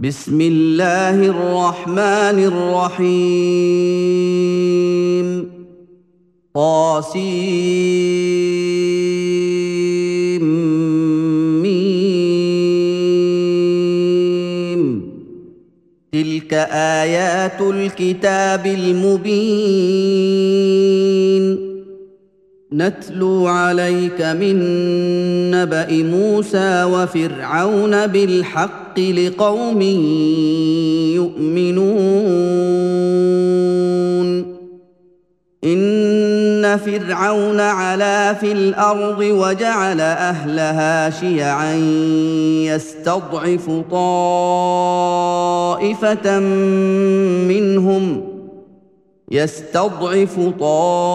[0.00, 3.10] بسم الله الرحمن الرحيم.
[6.54, 7.24] طاسيم.
[11.62, 12.02] ميم.
[16.12, 20.14] تلك آيات الكتاب المبين.
[22.72, 24.56] نتلو عليك من
[25.50, 28.83] نبأ موسى وفرعون بالحق.
[28.98, 29.82] لقوم
[31.12, 32.64] يؤمنون.
[35.64, 41.74] إن فرعون علا في الأرض وجعل أهلها شيعا
[42.64, 44.78] يستضعف طائفة
[47.48, 48.33] منهم
[49.34, 51.12] يستضعف طائفة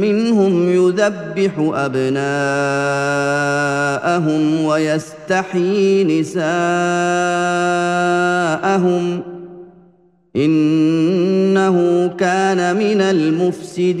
[0.00, 2.24] منهم يذبح أبناءهم
[4.64, 6.50] ويستحيي نساءهم.
[10.36, 14.00] إنه كان من المفسدين.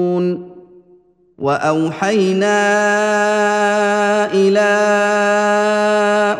[1.41, 2.61] وأوحينا
[4.33, 4.71] إلى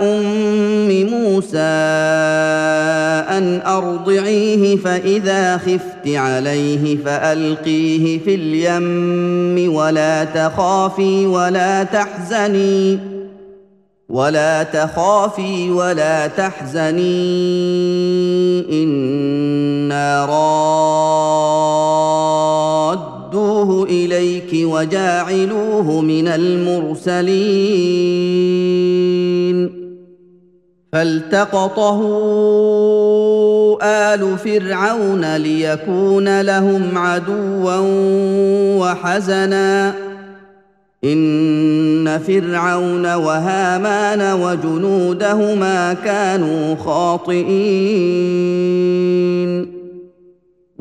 [0.02, 1.58] أم موسى
[3.38, 13.00] أن أرضعيه فإذا خفت عليه فألقيه في اليم ولا تخافي ولا تحزني
[14.10, 17.02] ولا تخافي ولا تحزني
[18.84, 21.02] إنا رادوه
[24.50, 27.32] إليك وجاعلوه من المرسلين.
[30.94, 32.02] فالتقطه
[33.82, 37.78] آل فرعون ليكون لهم عدوا
[38.80, 39.94] وحزنا.
[41.04, 47.42] إن فرعون وهامان وجنودهما كانوا خاطئين.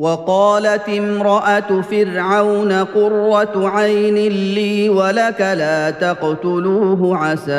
[0.01, 7.51] وقالت امرأة فرعون قرة عين لي ولك لا تقتلوه عسى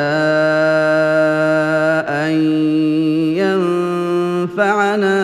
[2.09, 2.31] أن
[4.43, 5.19] ينفعنا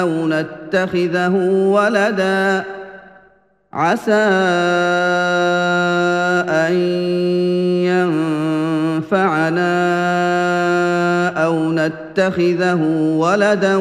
[0.00, 1.34] أو نتخذه
[1.68, 2.64] ولدا
[3.72, 4.12] عسى
[6.48, 6.72] أن
[9.04, 9.74] ينفعنا
[11.44, 12.03] أو نتخذه
[13.18, 13.76] ولدا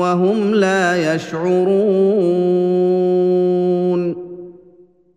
[0.00, 2.58] وهم لا يشعرون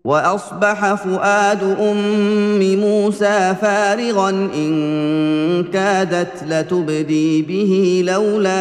[0.06, 8.60] واصبح فؤاد ام موسى فارغا ان كادت لتبدي به لولا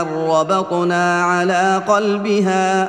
[0.00, 2.88] ان ربطنا على قلبها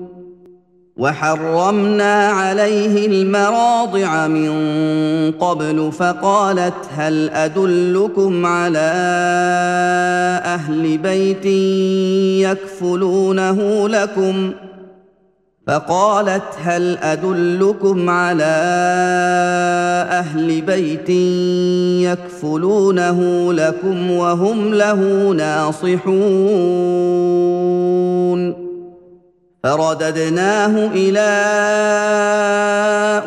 [1.01, 4.51] وحرمنا عليه المراضع من
[5.31, 8.91] قبل فقالت هل أدلكم على
[10.45, 11.45] أهل بيت
[12.45, 14.51] يكفلونه لكم؟
[15.67, 18.53] فقالت هل أدلكم على
[20.11, 21.09] أهل بيت
[22.09, 26.11] يكفلونه لكم وهم له ناصحون؟
[29.63, 31.29] فرددناه إلى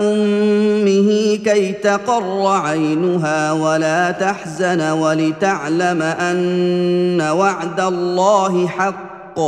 [0.00, 9.40] أمه كي تقر عينها ولا تحزن ولتعلم أن وعد الله حق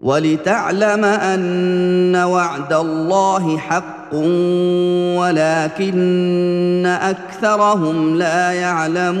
[0.00, 4.14] ولتعلم أن وعد الله حق
[5.20, 9.20] ولكن أكثرهم لا يعلمون.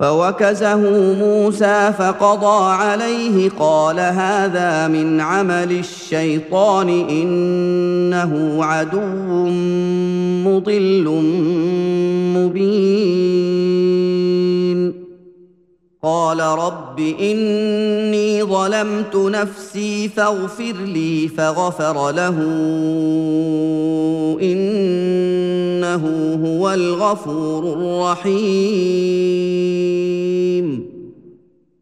[0.00, 0.76] فوكزه
[1.14, 9.00] موسى فقضى عليه قال هذا من عمل الشيطان إنه عدو
[10.48, 11.04] مضل
[12.36, 14.05] مبين.
[16.06, 22.36] قال رب إني ظلمت نفسي فاغفر لي فغفر له.
[24.42, 26.04] إنه
[26.46, 28.56] هو الغفور الرحيم.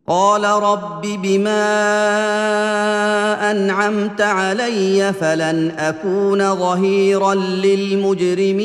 [0.08, 1.64] قال رب بما
[3.50, 8.64] أنعمت علي فلن أكون ظهيرا للمجرمين.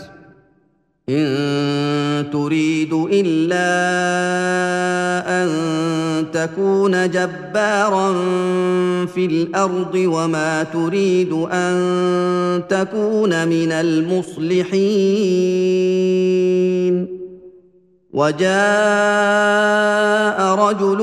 [1.09, 3.71] إن تريد إلا
[5.43, 5.49] أن
[6.33, 8.13] تكون جبارا
[9.05, 14.71] في الأرض وما تريد أن تكون من المصلحين.
[18.13, 18.51] وجاء
[20.55, 21.01] رجل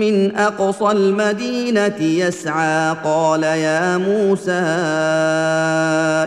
[0.00, 4.52] من أقصى المدينة يسعى قال يا موسى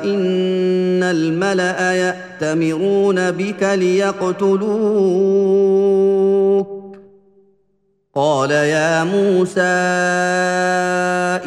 [0.03, 1.92] إن الملأ
[2.43, 4.93] يأتمرون بك ليقتلوك.
[8.15, 9.61] قال يا موسى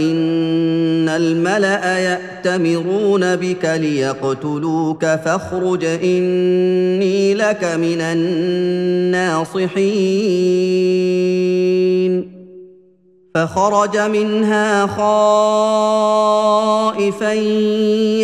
[0.01, 9.57] إن الملأ يأتمرون بك ليقتلوك فاخرج إني لك من الناصحين.
[13.37, 14.87] فخرج منها
[16.87, 17.33] خائفا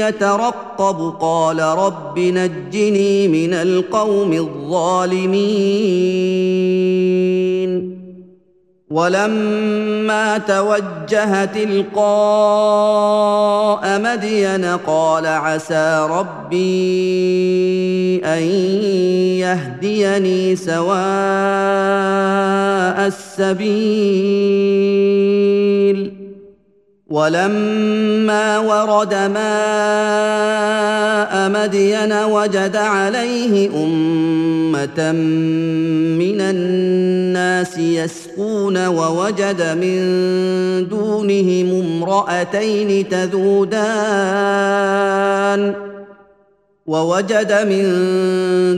[0.08, 1.14] يترقب.
[1.20, 5.32] قال رب نجني من القوم الظالمين.
[8.92, 12.02] ولما توجه تلقاء
[14.00, 16.62] مدين قال عسى ربي
[18.24, 18.42] أن
[19.40, 20.92] يهديني سواء
[23.06, 23.72] السبيل.
[27.12, 29.42] ولما ورد ماء
[31.50, 35.12] مدين وجد عليه أمة
[36.18, 39.98] من الناس يسقون ووجد من
[40.88, 44.12] دونهم امرأتين تذودان
[46.86, 47.84] ووجد من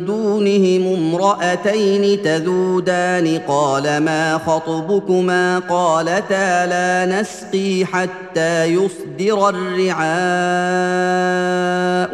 [0.04, 10.04] دونهم امرأتين تذودان قال ما خطبكما قالتا لا نسقي حتى يصدر الرعاء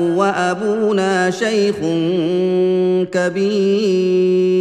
[0.03, 1.77] وأبونا شيخ
[3.13, 4.61] كبير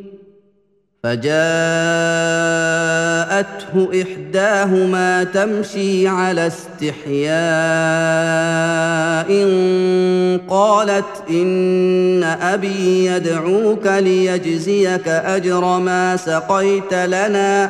[1.03, 1.31] فجاءته
[4.01, 7.31] إحداهما تمشي على استحياء
[10.49, 17.69] قالت إن أبي يدعوك ليجزيك أجر ما سقيت لنا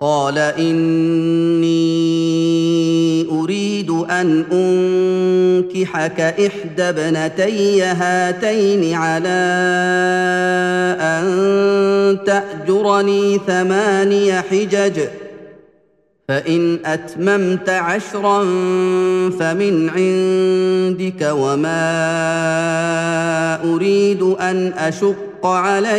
[0.00, 1.78] قال إني
[3.30, 9.28] أريد أن أنكحك إحدى ابنتي هاتين على
[11.00, 15.00] أن تأجرني ثماني حجج
[16.28, 18.44] فإن أتممت عشرا
[19.30, 22.04] فمن عندك وما
[23.74, 25.98] أريد أن أشق عليك.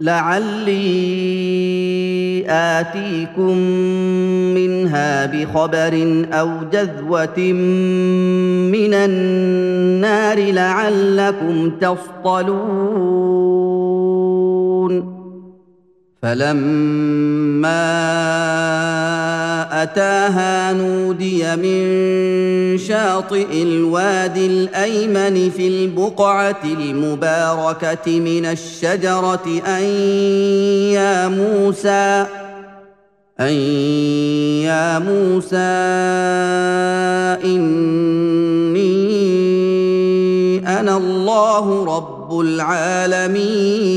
[0.00, 0.80] لعلي
[2.48, 3.56] آتيكم
[4.54, 7.38] منها بخبر أو جذوة
[8.72, 13.40] من النار لعلكم تصطلون.
[16.22, 17.82] فلما
[19.82, 29.82] أتاها نودي من شاطئ الوادي الأيمن في البقعة المباركة من الشجرة أن
[30.92, 32.26] يا موسى
[33.40, 33.52] أن
[34.64, 35.56] يا موسى
[37.44, 38.90] إني
[40.80, 43.90] أنا الله رب العالمين.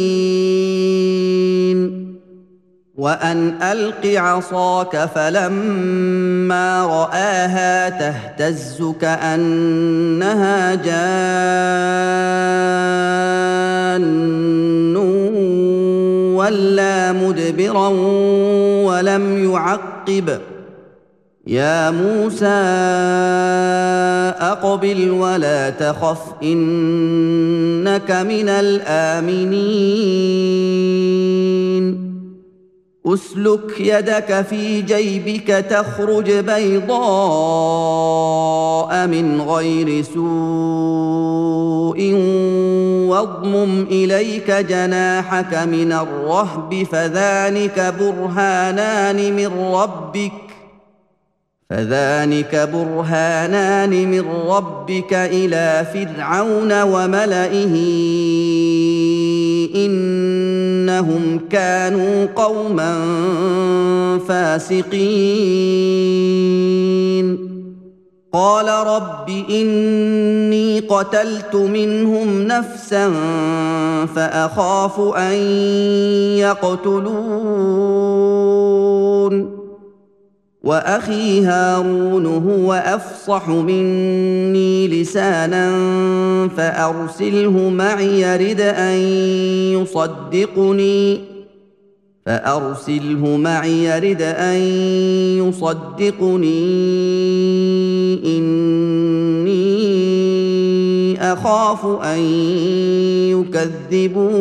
[3.03, 10.95] وأن ألق عصاك فلما رآها تهتز كأنها جان
[16.35, 17.87] ولا مدبرا
[18.87, 20.39] ولم يعقب.
[21.47, 22.45] يا موسى
[24.39, 29.63] أقبل ولا تخف إنك من الآمنين.
[33.05, 36.93] اسلك يدك في جيبك تخرج بيضاء
[39.07, 40.23] من غير سوء
[43.09, 50.31] واضمم إليك جناحك من الرهب فذلك برهانان من ربك
[51.69, 57.75] فذلك برهانان من ربك إلى فرعون وملئه.
[60.83, 62.95] إنهم كانوا قوما
[64.27, 64.93] فاسقين.
[68.33, 73.13] قال رب إني قتلت منهم نفسا
[74.15, 75.33] فأخاف أن
[76.37, 77.23] يقتلون.
[80.63, 85.69] وأخي هارون هو أفصح مني لسانا
[86.57, 88.97] فأرسله معي يرد أن
[89.81, 91.33] يصدقني
[92.25, 94.57] فأرسله معي يرد أن
[95.43, 96.63] يصدقني.
[98.37, 99.63] إني
[101.33, 102.19] أخاف أن
[103.29, 104.33] يكذبون.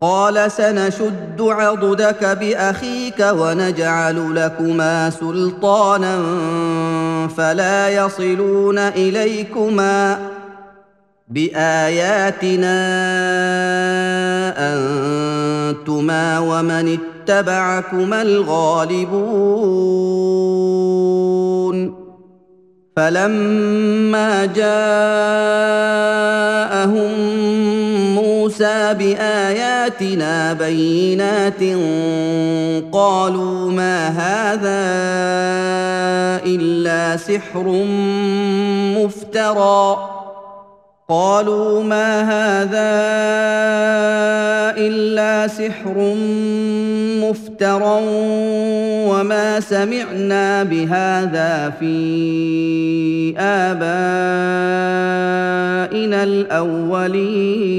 [0.00, 6.18] قال سنشد عضدك بأخيك ونجعل لكما سلطانا
[7.36, 10.18] فلا يصلون إليكما
[11.28, 12.78] بآياتنا
[14.58, 19.58] أنتما ومن اتبعكما الغالبون
[22.96, 25.08] فلما جاءهم
[28.58, 31.62] موسى بآياتنا بينات
[32.92, 34.80] قالوا ما هذا
[36.46, 37.68] إلا سحر
[38.98, 40.17] مفترى
[41.10, 42.92] قالوا ما هذا
[44.76, 46.14] إلا سحر
[47.24, 48.00] مفترى
[49.08, 53.78] وما سمعنا بهذا في آبائنا
[56.22, 57.78] الأولين.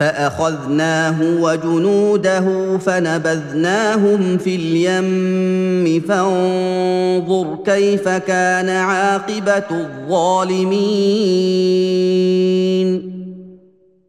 [0.00, 10.80] فأخذناه وجنوده فنبذناهم في اليم فانظر كيف كان عاقبة الظالمين.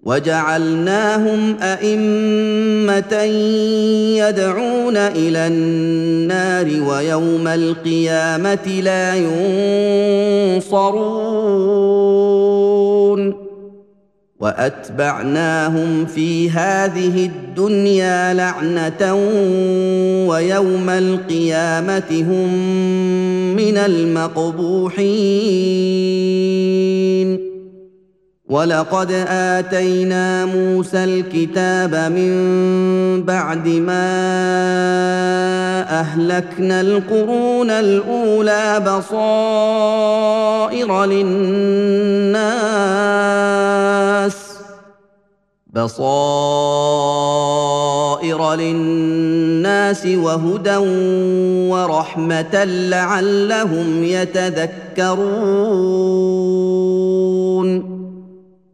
[0.03, 3.21] وجعلناهم أئمة
[4.17, 9.15] يدعون إلى النار ويوم القيامة لا
[10.55, 11.81] ينصرون.
[14.41, 19.15] وأتبعناهم في هذه الدنيا لعنة
[20.27, 22.53] ويوم القيامة هم
[23.55, 25.11] من المقبوحين.
[28.51, 32.31] ولقد اتينا موسى الكتاب من
[33.23, 34.11] بعد ما
[35.99, 40.25] اهلكنا القرون الاولى بصائر
[41.05, 42.41] للناس
[45.73, 46.13] بصائر
[48.55, 50.77] للناس وهدى
[51.71, 55.21] ورحمه لعلهم يتذكرون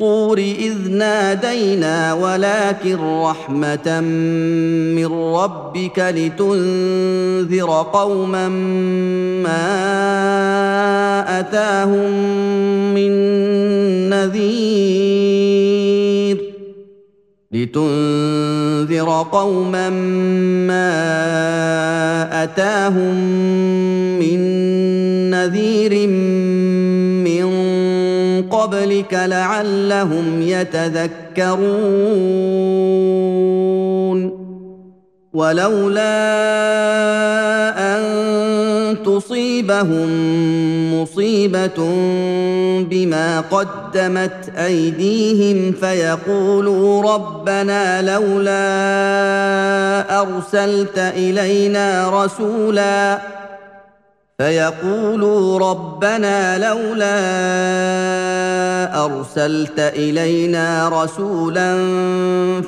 [0.00, 4.00] الطور إذ نادينا ولكن رحمة
[4.96, 8.48] من ربك لتنذر قوما
[9.44, 9.80] ما
[11.40, 12.10] أتاهم
[12.94, 13.12] من
[14.10, 15.60] نذير
[17.52, 19.90] لتنذر قوما
[20.68, 20.92] ما
[22.44, 23.14] أتاهم
[24.18, 24.40] من
[25.30, 26.08] نذير
[28.60, 31.60] قبلك لعلهم يتذكرون.
[35.32, 36.10] ولولا
[37.78, 38.02] أن
[39.04, 40.08] تصيبهم
[40.94, 41.78] مصيبة
[42.90, 48.60] بما قدمت أيديهم فيقولوا ربنا لولا
[50.20, 53.18] أرسلت إلينا رسولا
[54.40, 57.20] فيقولوا ربنا لولا
[59.04, 61.76] أرسلت إلينا رسولا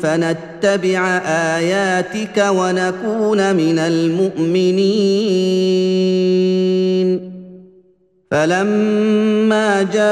[0.02, 1.08] فنتبع
[1.56, 4.92] آياتك ونكون من المؤمنين.
[8.30, 10.06] فلما جاءهم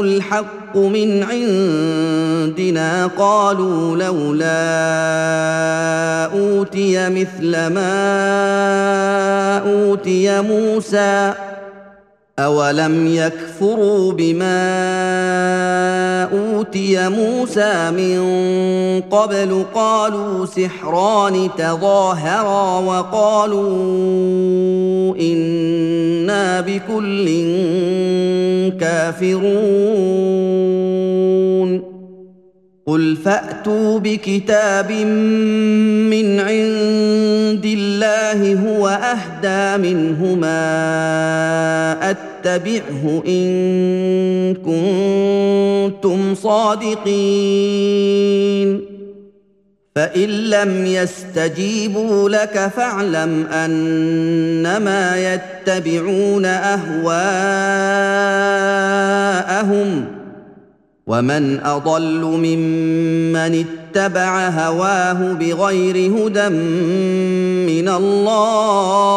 [0.00, 4.46] الحق من عندنا قالوا لولا
[6.32, 7.96] أوتي مثل ما
[9.58, 11.32] أوتي موسى
[12.38, 14.52] اولم يكفروا بما
[16.24, 18.20] اوتي موسى من
[19.10, 23.66] قبل قالوا سحران تظاهرا وقالوا
[25.20, 27.26] أنا بكل
[28.80, 30.36] كافرون
[32.86, 40.56] قل فاتوا بكتاب من عند الله هو اهدى منهما
[42.46, 47.76] اتبعه إن كنتم صادقين.
[49.96, 57.06] فإن لم يستجيبوا لك فاعلم أنما يتبعون أهواءهم
[61.06, 66.48] ومن أضل ممن اتبع هواه بغير هدى
[67.66, 69.16] من الله.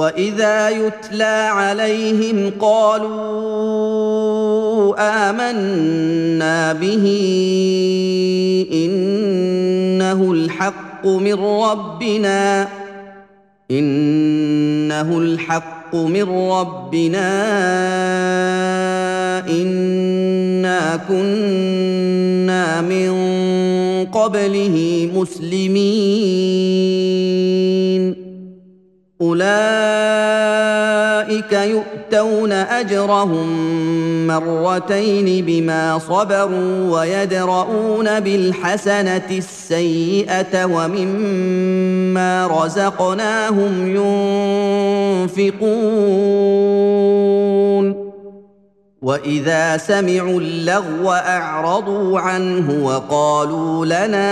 [0.00, 3.10] واذا يتلى عليهم قالوا
[4.98, 7.06] امنا به
[8.72, 12.68] انه الحق من ربنا
[13.70, 17.30] انه الحق من ربنا
[19.48, 23.10] انا كنا من
[24.12, 26.70] قبله مسلمين
[29.22, 29.52] أولئك
[31.52, 33.46] يؤتون أجرهم
[34.26, 43.96] مرتين بما صبروا ويدرؤون بالحسنة السيئة ومما رزقناهم
[45.36, 45.60] ينفقون.
[49.02, 54.30] واذا سمعوا اللغو اعرضوا عنه وقالوا لنا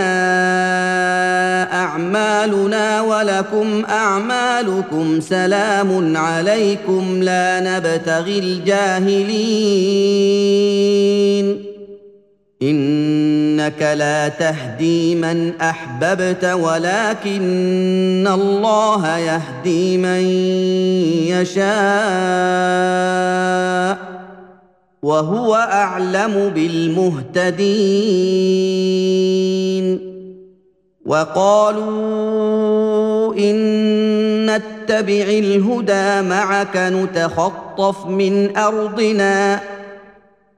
[1.72, 9.68] اعمالنا ولكم اعمالكم سلام عليكم لا نبتغي الجاهلين
[12.62, 20.20] انك لا تهدي من احببت ولكن الله يهدي من
[21.28, 22.78] يشاء
[25.02, 27.58] وهو أعلم بالمهتدين.
[31.06, 32.18] وقالوا
[33.34, 33.56] إن
[34.46, 39.60] نتبع الهدى معك نتخطف من أرضنا.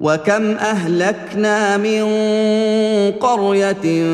[0.00, 2.02] وكم اهلكنا من
[3.20, 4.04] قريه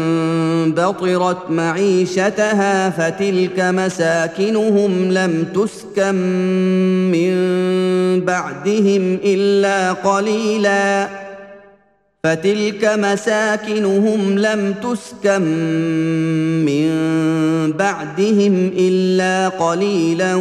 [0.67, 6.15] بطرت معيشتها فتلك مساكنهم لم تسكن
[7.13, 7.35] من
[8.25, 11.09] بعدهم الا قليلا
[12.25, 15.43] فتلك مساكنهم لم تسكن
[16.65, 16.91] من
[17.73, 20.35] بعدهم إلا قليلا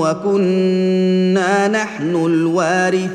[0.00, 3.14] وكنا نحن الوارثين.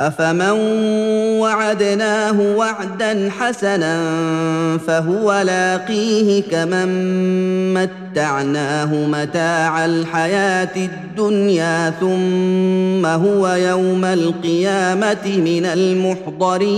[0.00, 0.50] أفمن
[1.40, 3.98] وعدناه وعدا حسنا
[4.78, 6.88] فهو لاقيه كمن
[7.74, 16.74] متعناه متاع الحياة الدنيا ثم هو يوم القيامة من المحضرين.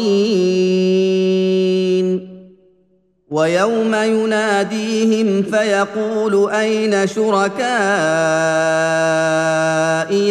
[3.30, 7.60] ويوم يناديهم فيقول أين شركائي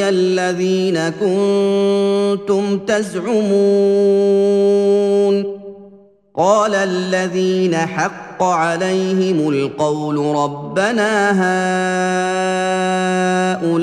[0.10, 3.46] الذين كنتم تزعمون
[6.38, 11.32] قال الذين حق عليهم القول ربنا
[13.62, 13.76] هؤلاء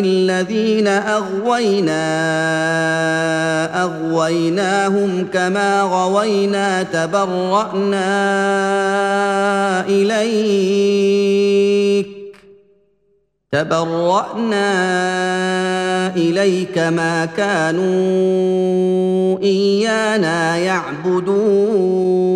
[0.00, 2.04] الذين أغوينا
[3.82, 8.08] أغويناهم كما غوينا تبرأنا
[9.88, 11.38] إليك.
[13.52, 14.66] تبرأنا
[16.16, 17.82] إليك ما كانوا
[19.42, 22.28] إيانا يعبدون.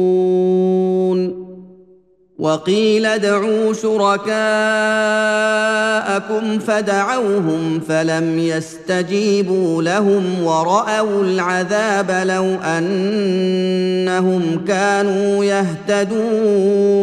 [2.38, 4.32] وقيل ادعوا شركاءكم
[6.58, 17.02] فدعوهم فلم يستجيبوا لهم ورأوا العذاب لو أنهم كانوا يهتدون.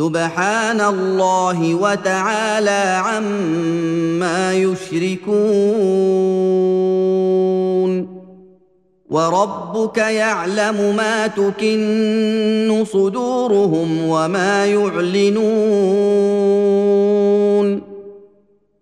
[0.00, 5.30] سبحان الله وتعالى عما يشركون
[9.10, 15.40] وربك يعلم ما تكن صدورهم وما يعلنون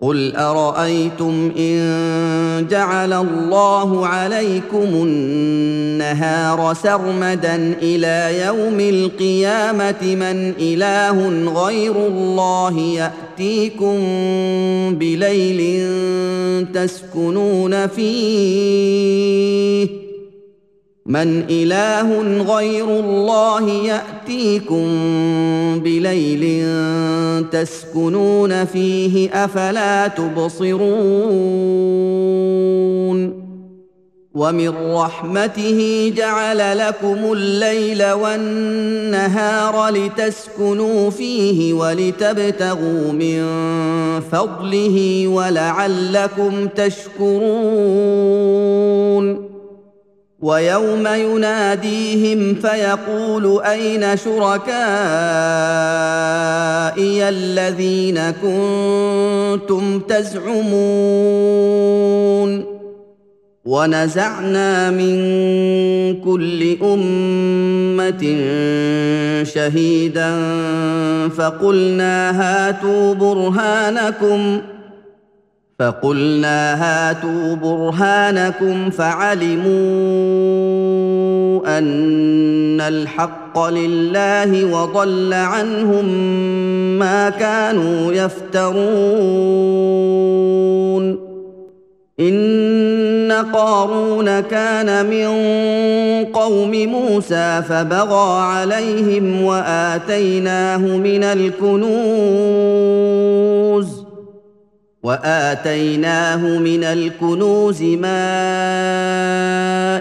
[0.00, 11.28] قل ارايتم ان جعل الله عليكم النهار سرمدا إلى يوم القيامه من اله
[11.64, 13.98] غير الله ياتيكم
[14.94, 15.86] بليل
[16.74, 19.28] تسكنون فيه
[21.08, 24.86] من إله غير الله يأتيكم
[25.80, 26.66] بليل
[27.50, 30.88] تسكنون فيه أفلا تبصرون
[34.34, 43.46] ومن رحمته جعل لكم الليل والنهار لتسكنوا فيه ولتبتغوا من
[44.32, 47.48] فضله ولعلكم تشكرون
[50.42, 54.68] ويوم يناديهم فيقول أين شركائي
[57.28, 61.58] الذين كنتم تزعمون؟
[63.64, 65.16] ونزعنا من
[66.24, 68.22] كل أمة
[69.44, 70.36] شهيدا
[71.28, 74.60] فقلنا هاتوا برهانكم
[75.78, 79.68] فقلنا هاتوا برهانكم فعلموا
[81.78, 86.04] أن الحق لله وضل عنهم
[86.98, 88.78] ما كانوا يفترون.
[92.20, 95.28] إن قارون كان من
[96.32, 101.88] قوم موسى فبغى عليهم وآتيناه من الكنوز.
[105.08, 108.28] وآتيناه من الكنوز ما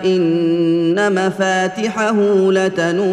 [0.05, 2.15] إن مفاتحه
[2.51, 3.07] لتنوء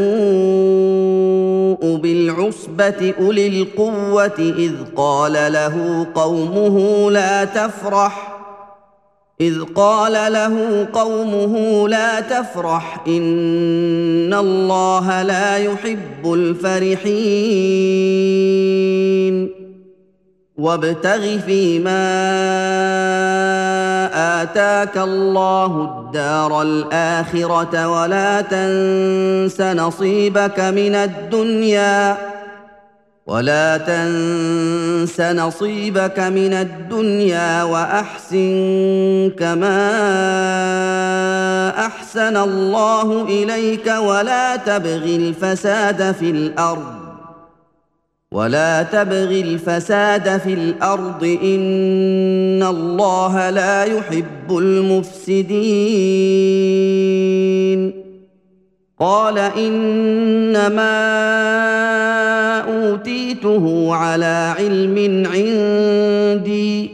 [1.96, 8.34] بالعصبة أولي القوة إذ قال له قومه لا تفرح
[9.40, 17.14] إذ قال له قومه لا تفرح إن الله لا يحب الفرحين.
[20.58, 22.04] وابتغ فيما
[24.42, 32.16] آتاك الله الدار الآخرة ولا تنس نصيبك من الدنيا
[33.26, 39.80] ولا تنس نصيبك من الدنيا وأحسن كما
[41.86, 47.03] أحسن الله إليك ولا تبغ الفساد في الأرض
[48.34, 55.54] ولا تبغ الفساد في الأرض ان الله لا يحب المفسدين
[59.00, 60.94] قال انما
[62.60, 66.93] اوتيته على علم عندي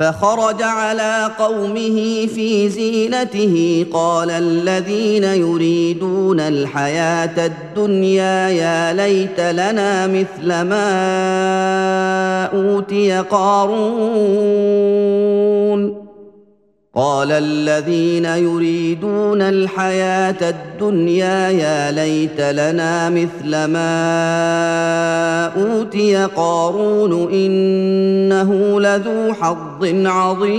[0.00, 3.86] فخرج على قومه في زينته.
[3.92, 10.84] قال الذين يريدون الحياة الدنيا يا ليت لنا مثل ما
[12.44, 13.78] أوتي قارون.
[16.98, 30.06] قال الذين يريدون الحياة الدنيا يا ليت لنا مثل ما أوتي قارون إنه لذو حظ
[30.06, 30.58] عظيم.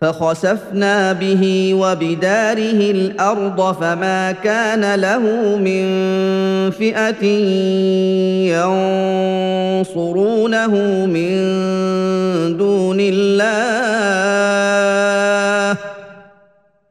[0.00, 5.20] فخسفنا به وبداره الأرض فما كان له
[5.56, 5.86] من
[6.70, 7.24] فئة
[9.80, 11.36] ينصرونه من
[12.56, 15.05] دون الله.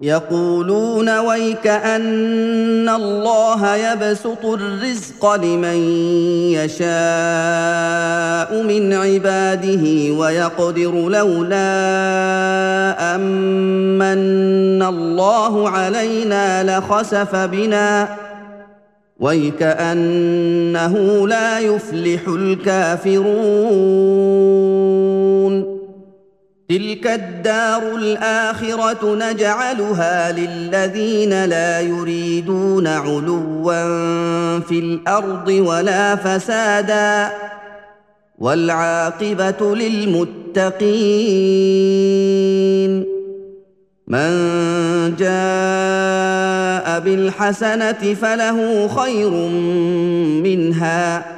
[0.00, 5.76] يقولون ويك أن الله يبسط الرزق لمن
[6.52, 6.88] يشاء
[8.62, 11.58] من عباده ويقدر لولا
[13.14, 18.08] امن الله علينا لخسف بنا.
[19.20, 20.94] ويكانه
[21.28, 23.38] لا يفلح الكافرون.
[26.68, 37.30] تلك الدار الآخرة نجعلها للذين لا يريدون علوا في الأرض ولا فسادا
[38.38, 40.78] والعاقبة للمتقين
[44.06, 44.30] من
[45.18, 49.30] جاء بالحسنة فله خير
[50.42, 51.37] منها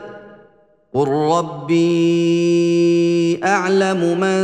[0.93, 1.79] قل ربي
[3.43, 4.41] اعلم من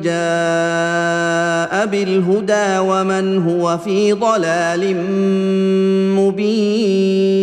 [0.00, 4.96] جاء بالهدى ومن هو في ضلال
[6.16, 7.40] مبين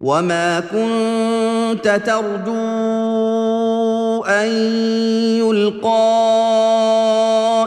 [0.00, 2.54] وما كنت ترجو
[4.24, 4.48] ان
[5.40, 6.46] يلقى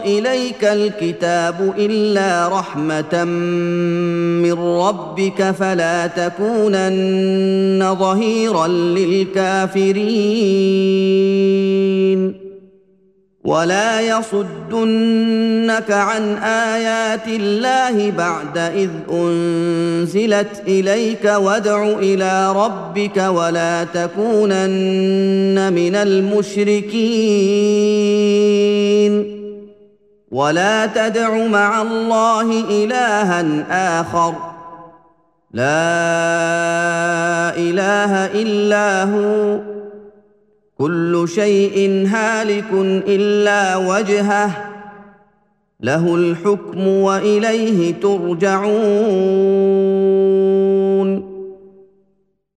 [0.06, 3.24] إليك الكتاب إلا رحمة
[4.44, 10.10] من ربك فلا تكونن ظهيرا للكافرين.
[13.44, 25.96] ولا يصدنك عن آيات الله بعد إذ أنزلت إليك وادع إلى ربك ولا تكونن من
[25.96, 26.60] المشركين.
[30.32, 34.34] ولا تدع مع الله الها اخر.
[35.52, 35.70] لا
[37.58, 39.60] اله الا هو.
[40.78, 42.72] كل شيء هالك
[43.08, 44.52] الا وجهه.
[45.80, 48.70] له الحكم واليه ترجعون.